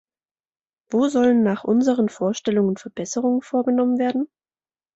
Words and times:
Wo 0.89 1.09
sollen 1.09 1.43
nach 1.43 1.63
unseren 1.63 2.09
Vorstellungen 2.09 2.75
Verbesserungen 2.75 3.43
vorgenommen 3.43 3.99
werden? 3.99 4.27